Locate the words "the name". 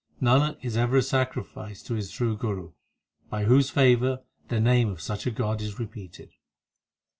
4.47-4.89